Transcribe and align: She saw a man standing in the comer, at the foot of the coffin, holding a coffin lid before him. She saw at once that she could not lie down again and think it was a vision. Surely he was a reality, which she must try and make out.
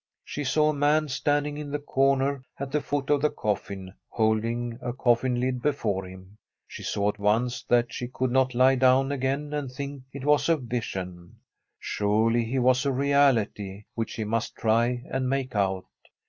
She 0.25 0.43
saw 0.43 0.71
a 0.71 0.73
man 0.73 1.09
standing 1.09 1.57
in 1.59 1.69
the 1.69 1.77
comer, 1.77 2.43
at 2.59 2.71
the 2.71 2.81
foot 2.81 3.11
of 3.11 3.21
the 3.21 3.29
coffin, 3.29 3.93
holding 4.09 4.79
a 4.81 4.93
coffin 4.93 5.39
lid 5.39 5.61
before 5.61 6.07
him. 6.07 6.39
She 6.67 6.81
saw 6.81 7.09
at 7.09 7.19
once 7.19 7.61
that 7.65 7.93
she 7.93 8.07
could 8.07 8.31
not 8.31 8.55
lie 8.55 8.73
down 8.73 9.11
again 9.11 9.53
and 9.53 9.71
think 9.71 10.01
it 10.11 10.25
was 10.25 10.49
a 10.49 10.57
vision. 10.57 11.35
Surely 11.77 12.45
he 12.45 12.57
was 12.57 12.83
a 12.83 12.91
reality, 12.91 13.85
which 13.93 14.09
she 14.13 14.23
must 14.23 14.55
try 14.55 15.03
and 15.07 15.29
make 15.29 15.55
out. 15.55 15.85